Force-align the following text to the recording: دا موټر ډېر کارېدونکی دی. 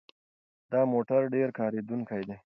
دا 0.71 0.81
موټر 0.93 1.21
ډېر 1.35 1.49
کارېدونکی 1.59 2.21
دی. 2.29 2.37